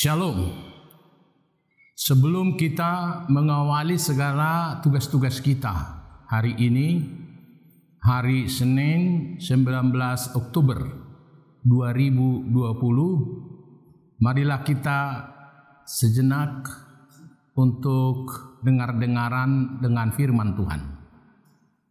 [0.00, 0.48] Shalom.
[1.92, 5.76] Sebelum kita mengawali segala tugas-tugas kita
[6.24, 7.04] hari ini,
[8.00, 9.92] hari Senin 19
[10.40, 10.88] Oktober
[11.68, 12.48] 2020,
[14.24, 15.00] marilah kita
[15.84, 16.64] sejenak
[17.60, 20.80] untuk dengar-dengaran dengan firman Tuhan.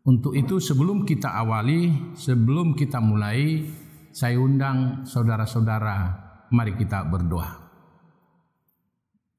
[0.10, 3.70] Untuk itu sebelum kita awali, sebelum kita mulai,
[4.10, 7.69] saya undang saudara-saudara, mari kita berdoa.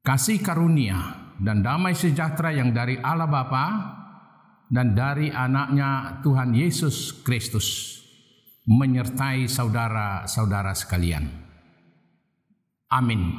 [0.00, 0.96] Kasih karunia
[1.36, 3.66] dan damai sejahtera yang dari Allah Bapa
[4.72, 8.00] dan dari anaknya Tuhan Yesus Kristus
[8.64, 11.28] menyertai saudara-saudara sekalian.
[12.88, 13.34] Amin.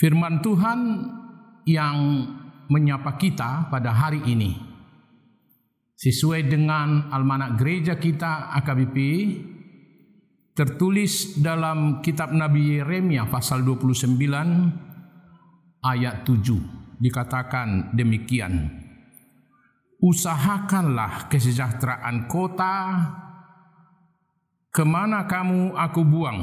[0.00, 0.80] Firman Tuhan
[1.68, 1.96] yang
[2.72, 4.56] menyapa kita pada hari ini
[6.00, 8.96] sesuai dengan almanak gereja kita AKBP
[10.60, 14.20] tertulis dalam kitab Nabi Yeremia pasal 29
[15.80, 18.68] ayat 7 dikatakan demikian
[20.04, 22.76] Usahakanlah kesejahteraan kota
[24.68, 26.40] ke mana kamu aku buang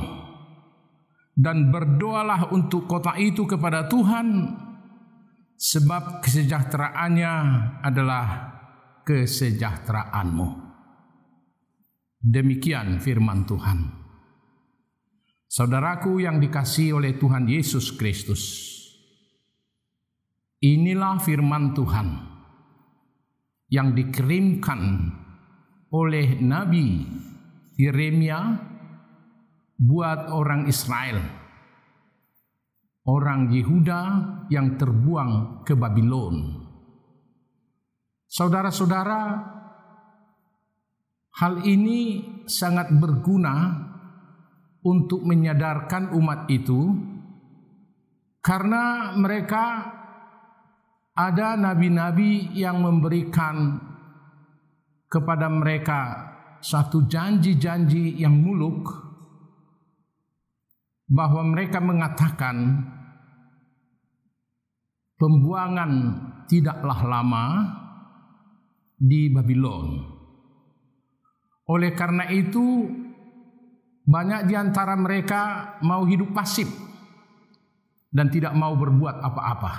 [1.37, 4.49] dan berdoalah untuk kota itu kepada Tuhan
[5.61, 7.33] sebab kesejahteraannya
[7.85, 8.25] adalah
[9.05, 10.49] kesejahteraanmu.
[12.21, 13.96] Demikian firman Tuhan.
[15.47, 18.67] Saudaraku yang dikasihi oleh Tuhan Yesus Kristus,
[20.59, 22.07] inilah firman Tuhan
[23.71, 24.81] yang dikirimkan
[25.95, 26.99] oleh Nabi
[27.79, 28.59] Yeremia
[29.79, 31.23] buat orang Israel,
[33.07, 34.01] orang Yehuda
[34.51, 36.67] yang terbuang ke Babylon.
[38.27, 39.21] Saudara-saudara,
[41.39, 43.86] hal ini sangat berguna
[44.87, 46.95] untuk menyadarkan umat itu
[48.39, 49.91] karena mereka
[51.11, 53.75] ada nabi-nabi yang memberikan
[55.11, 55.99] kepada mereka
[56.63, 58.87] satu janji-janji yang muluk
[61.11, 62.87] bahwa mereka mengatakan
[65.19, 65.91] pembuangan
[66.47, 67.45] tidaklah lama
[68.95, 69.87] di Babylon.
[71.67, 72.87] Oleh karena itu
[74.07, 76.71] banyak di antara mereka mau hidup pasif
[78.07, 79.73] dan tidak mau berbuat apa-apa.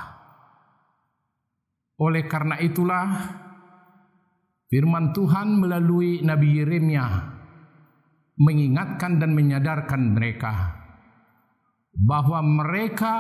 [1.99, 3.09] Oleh karena itulah
[4.69, 7.09] firman Tuhan melalui Nabi Yeremia
[8.39, 10.77] mengingatkan dan menyadarkan mereka
[11.97, 13.15] bahwa mereka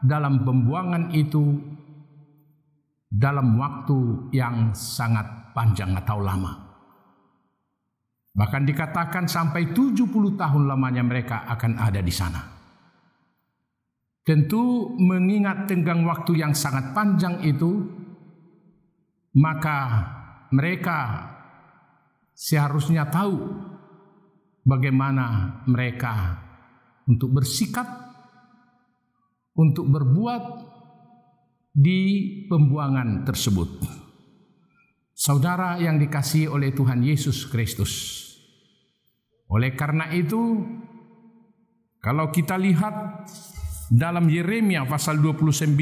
[0.00, 1.60] dalam pembuangan itu
[3.10, 6.65] dalam waktu yang sangat panjang atau lama.
[8.36, 12.40] Bahkan dikatakan sampai 70 tahun lamanya mereka akan ada di sana.
[14.20, 17.80] Tentu mengingat tenggang waktu yang sangat panjang itu,
[19.40, 20.04] maka
[20.52, 21.32] mereka
[22.36, 23.40] seharusnya tahu
[24.68, 26.44] bagaimana mereka
[27.08, 27.88] untuk bersikap,
[29.56, 30.76] untuk berbuat,
[31.76, 32.00] di
[32.48, 33.84] pembuangan tersebut.
[35.12, 38.24] Saudara yang dikasihi oleh Tuhan Yesus Kristus.
[39.46, 40.66] Oleh karena itu,
[42.02, 43.26] kalau kita lihat
[43.90, 45.74] dalam Yeremia pasal 29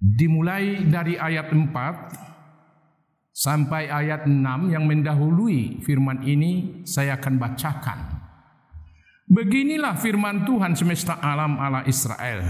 [0.00, 7.98] dimulai dari ayat 4 sampai ayat 6 yang mendahului firman ini saya akan bacakan.
[9.30, 12.42] Beginilah firman Tuhan semesta alam ala Israel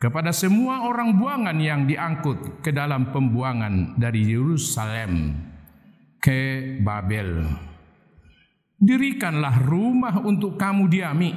[0.00, 5.38] kepada semua orang buangan yang diangkut ke dalam pembuangan dari Yerusalem
[6.18, 7.46] ke Babel.
[8.78, 11.32] Dirikanlah rumah untuk kamu diami.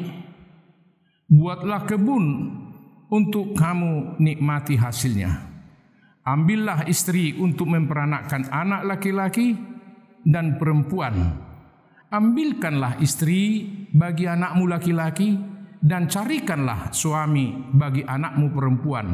[1.28, 2.25] Buatlah kebun
[3.12, 5.31] untuk kamu nikmati hasilnya.
[6.28, 9.56] Ambillah istri untuk memperanakkan anak laki-laki
[10.28, 11.39] dan perempuan.
[12.12, 15.36] Ambilkanlah istri bagi anakmu laki-laki
[15.84, 19.07] dan carikanlah suami bagi anakmu perempuan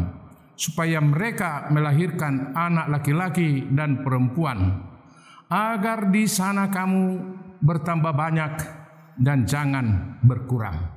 [0.54, 4.82] supaya mereka melahirkan anak laki-laki dan perempuan
[5.50, 7.06] agar di sana kamu
[7.64, 8.54] bertambah banyak
[9.24, 10.92] dan jangan berkurang.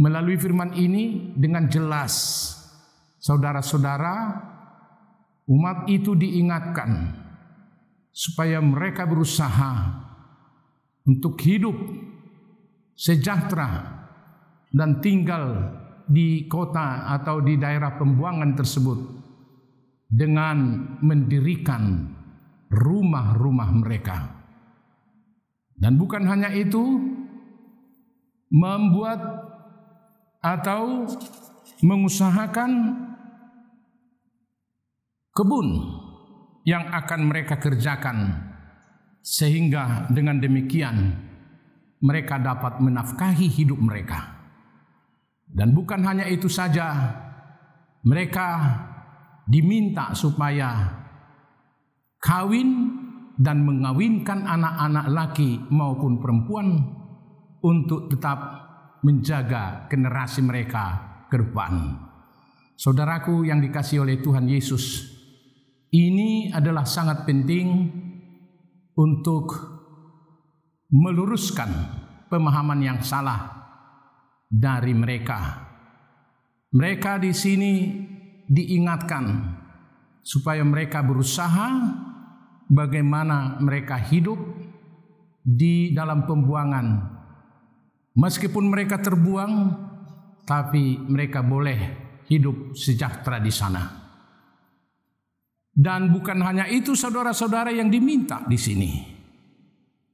[0.00, 2.14] Melalui firman ini dengan jelas
[3.20, 4.42] saudara-saudara
[5.46, 7.14] umat itu diingatkan
[8.10, 10.02] supaya mereka berusaha
[11.04, 11.76] untuk hidup
[12.96, 14.02] sejahtera
[14.74, 15.70] dan tinggal
[16.08, 18.98] di kota atau di daerah pembuangan tersebut
[20.10, 20.56] dengan
[21.00, 22.10] mendirikan
[22.70, 24.43] rumah-rumah mereka.
[25.74, 27.02] Dan bukan hanya itu,
[28.54, 29.20] membuat
[30.38, 31.08] atau
[31.82, 32.70] mengusahakan
[35.34, 35.68] kebun
[36.62, 38.48] yang akan mereka kerjakan
[39.24, 41.16] sehingga dengan demikian
[42.04, 44.36] mereka dapat menafkahi hidup mereka.
[45.48, 46.92] Dan bukan hanya itu saja,
[48.04, 48.48] mereka
[49.48, 50.92] diminta supaya
[52.20, 53.03] kawin
[53.34, 56.78] dan mengawinkan anak-anak laki maupun perempuan
[57.64, 58.38] untuk tetap
[59.02, 60.84] menjaga generasi mereka
[61.28, 61.98] ke depan.
[62.74, 65.14] Saudaraku yang dikasih oleh Tuhan Yesus,
[65.94, 67.90] ini adalah sangat penting
[68.94, 69.46] untuk
[70.90, 71.70] meluruskan
[72.30, 73.50] pemahaman yang salah
[74.46, 75.70] dari mereka.
[76.74, 77.72] Mereka di sini
[78.46, 79.24] diingatkan
[80.22, 81.68] supaya mereka berusaha
[82.68, 84.38] bagaimana mereka hidup
[85.44, 86.86] di dalam pembuangan.
[88.14, 89.52] Meskipun mereka terbuang,
[90.46, 91.78] tapi mereka boleh
[92.30, 93.82] hidup sejahtera di sana.
[95.74, 98.92] Dan bukan hanya itu saudara-saudara yang diminta di sini.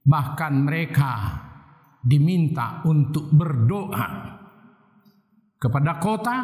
[0.01, 1.13] Bahkan mereka
[2.01, 4.09] diminta untuk berdoa
[5.61, 6.37] kepada kota,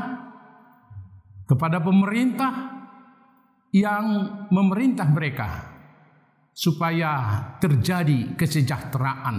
[1.48, 2.52] kepada pemerintah
[3.72, 4.04] yang
[4.52, 5.48] memerintah mereka
[6.56, 9.38] supaya terjadi kesejahteraan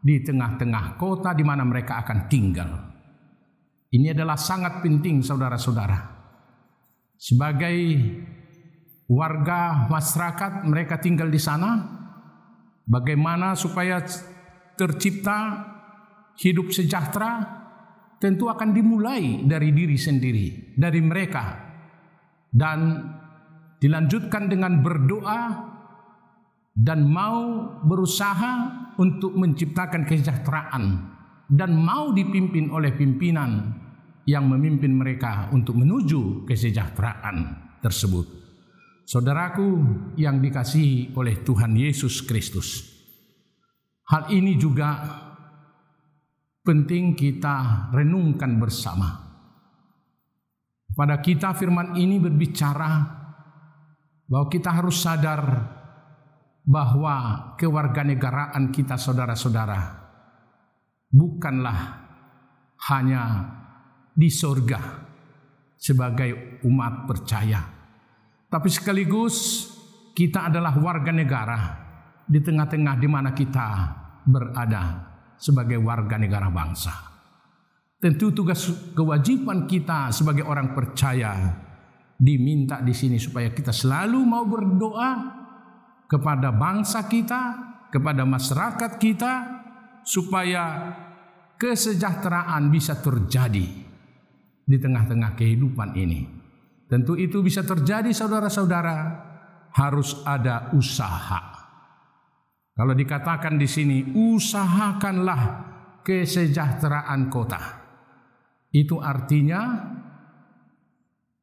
[0.00, 2.70] di tengah-tengah kota di mana mereka akan tinggal.
[3.92, 6.00] Ini adalah sangat penting saudara-saudara.
[7.20, 7.76] Sebagai
[9.12, 11.84] warga masyarakat mereka tinggal di sana,
[12.88, 14.00] bagaimana supaya
[14.72, 15.68] tercipta
[16.40, 17.60] hidup sejahtera
[18.16, 21.60] tentu akan dimulai dari diri sendiri, dari mereka
[22.48, 23.04] dan
[23.76, 25.71] dilanjutkan dengan berdoa
[26.72, 28.52] dan mau berusaha
[28.96, 30.84] untuk menciptakan kesejahteraan
[31.52, 33.76] dan mau dipimpin oleh pimpinan
[34.24, 37.36] yang memimpin mereka untuk menuju kesejahteraan
[37.84, 38.24] tersebut.
[39.04, 39.68] Saudaraku
[40.16, 42.88] yang dikasihi oleh Tuhan Yesus Kristus.
[44.08, 45.02] Hal ini juga
[46.62, 49.10] penting kita renungkan bersama.
[50.92, 52.90] Pada kita firman ini berbicara
[54.28, 55.42] bahwa kita harus sadar
[56.62, 59.80] bahwa kewarganegaraan kita saudara-saudara
[61.10, 61.78] bukanlah
[62.90, 63.22] hanya
[64.14, 64.78] di sorga
[65.74, 67.60] sebagai umat percaya.
[68.46, 69.66] Tapi sekaligus
[70.14, 71.58] kita adalah warga negara
[72.22, 73.68] di tengah-tengah di mana kita
[74.22, 76.94] berada sebagai warga negara bangsa.
[77.98, 81.38] Tentu tugas kewajiban kita sebagai orang percaya
[82.18, 85.41] diminta di sini supaya kita selalu mau berdoa
[86.12, 87.42] kepada bangsa kita,
[87.88, 89.32] kepada masyarakat kita
[90.04, 90.92] supaya
[91.56, 93.66] kesejahteraan bisa terjadi
[94.68, 96.28] di tengah-tengah kehidupan ini.
[96.84, 98.96] Tentu itu bisa terjadi saudara-saudara
[99.72, 101.52] harus ada usaha
[102.72, 105.42] kalau dikatakan di sini, usahakanlah
[106.00, 107.60] kesejahteraan kota.
[108.72, 109.92] Itu artinya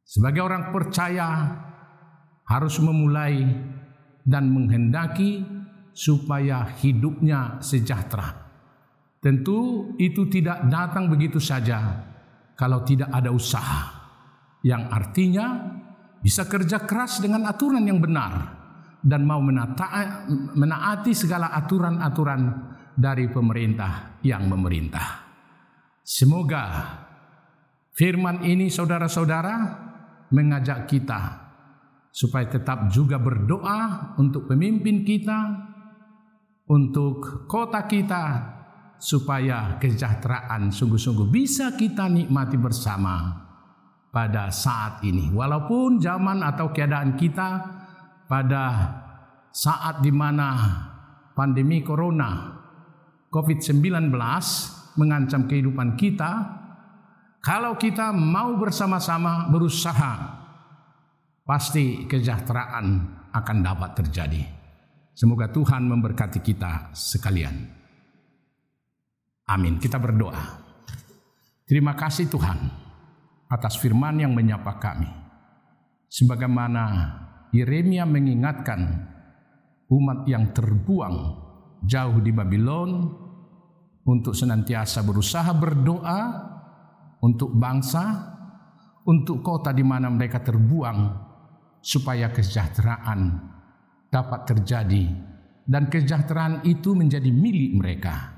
[0.10, 1.54] Sebagai orang percaya
[2.50, 3.46] harus memulai
[4.30, 5.42] dan menghendaki
[5.90, 8.30] supaya hidupnya sejahtera.
[9.20, 12.06] Tentu itu tidak datang begitu saja
[12.54, 13.98] kalau tidak ada usaha.
[14.62, 15.46] Yang artinya
[16.22, 18.60] bisa kerja keras dengan aturan yang benar
[19.02, 20.24] dan mau menata,
[20.56, 22.42] menaati segala aturan-aturan
[22.96, 25.26] dari pemerintah yang memerintah.
[26.04, 26.64] Semoga
[27.96, 29.56] firman ini saudara-saudara
[30.32, 31.49] mengajak kita
[32.10, 35.40] supaya tetap juga berdoa untuk pemimpin kita,
[36.70, 38.24] untuk kota kita,
[39.00, 43.48] supaya kesejahteraan sungguh-sungguh bisa kita nikmati bersama
[44.12, 45.32] pada saat ini.
[45.32, 47.50] Walaupun zaman atau keadaan kita
[48.28, 48.64] pada
[49.50, 50.50] saat di mana
[51.34, 52.60] pandemi corona
[53.32, 54.12] COVID-19
[55.00, 56.60] mengancam kehidupan kita,
[57.40, 60.39] kalau kita mau bersama-sama berusaha,
[61.50, 62.86] pasti kesejahteraan
[63.34, 64.46] akan dapat terjadi.
[65.18, 67.58] Semoga Tuhan memberkati kita sekalian.
[69.50, 69.82] Amin.
[69.82, 70.70] Kita berdoa.
[71.66, 72.70] Terima kasih Tuhan
[73.50, 75.10] atas firman yang menyapa kami.
[76.06, 77.18] Sebagaimana
[77.50, 79.10] Yeremia mengingatkan
[79.90, 81.18] umat yang terbuang
[81.82, 83.10] jauh di Babylon
[84.06, 86.20] untuk senantiasa berusaha berdoa
[87.26, 88.38] untuk bangsa,
[89.10, 91.29] untuk kota di mana mereka terbuang
[91.80, 93.40] supaya kesejahteraan
[94.12, 95.06] dapat terjadi
[95.66, 98.36] dan kesejahteraan itu menjadi milik mereka.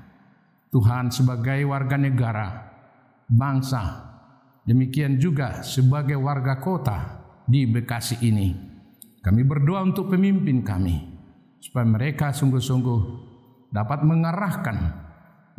[0.72, 2.48] Tuhan sebagai warga negara,
[3.28, 4.12] bangsa,
[4.62, 6.98] Demikian juga sebagai warga kota
[7.50, 8.54] di Bekasi ini.
[9.18, 11.02] Kami berdoa untuk pemimpin kami
[11.58, 13.00] supaya mereka sungguh-sungguh
[13.74, 14.78] dapat mengarahkan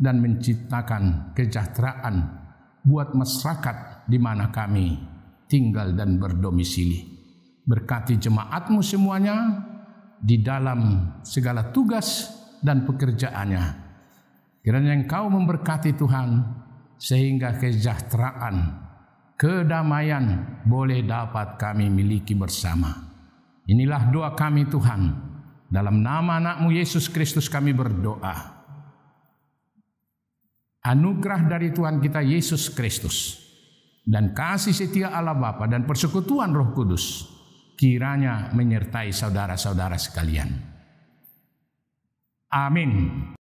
[0.00, 2.16] dan menciptakan kesejahteraan
[2.84, 4.96] buat masyarakat di mana kami
[5.52, 7.13] tinggal dan berdomisili.
[7.64, 9.64] Berkati jemaatmu semuanya
[10.20, 12.28] di dalam segala tugas
[12.64, 13.64] dan pekerjaannya.
[14.64, 16.40] Kiranya engkau memberkati Tuhan
[16.96, 18.84] sehingga kesejahteraan
[19.36, 23.12] kedamaian boleh dapat kami miliki bersama.
[23.68, 25.32] Inilah doa kami Tuhan.
[25.68, 28.54] Dalam nama anakmu Yesus Kristus kami berdoa.
[30.84, 33.40] Anugerah dari Tuhan kita Yesus Kristus
[34.04, 37.33] dan kasih setia Allah Bapa dan persekutuan Roh Kudus
[37.74, 40.50] kiranya menyertai saudara-saudara sekalian.
[42.54, 43.24] Amin.